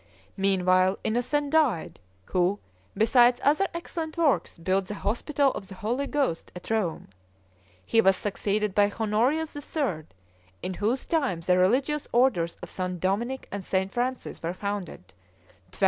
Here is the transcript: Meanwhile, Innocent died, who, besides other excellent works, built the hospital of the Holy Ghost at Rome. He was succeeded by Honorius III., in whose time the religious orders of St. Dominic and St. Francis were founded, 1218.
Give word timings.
Meanwhile, 0.35 0.97
Innocent 1.03 1.51
died, 1.51 1.99
who, 2.25 2.57
besides 2.97 3.39
other 3.43 3.67
excellent 3.71 4.17
works, 4.17 4.57
built 4.57 4.87
the 4.87 4.95
hospital 4.95 5.51
of 5.51 5.67
the 5.67 5.75
Holy 5.75 6.07
Ghost 6.07 6.51
at 6.55 6.71
Rome. 6.71 7.09
He 7.85 8.01
was 8.01 8.15
succeeded 8.15 8.73
by 8.73 8.89
Honorius 8.99 9.55
III., 9.55 10.05
in 10.63 10.73
whose 10.73 11.05
time 11.05 11.41
the 11.41 11.55
religious 11.59 12.07
orders 12.11 12.57
of 12.63 12.71
St. 12.71 12.99
Dominic 12.99 13.47
and 13.51 13.63
St. 13.63 13.91
Francis 13.91 14.41
were 14.41 14.55
founded, 14.55 15.03
1218. 15.65 15.79